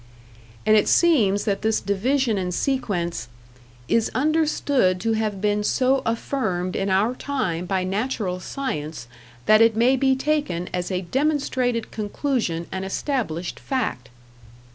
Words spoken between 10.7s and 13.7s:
as a demonstrated conclusion and established